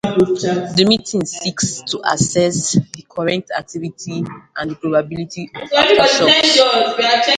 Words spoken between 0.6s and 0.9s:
The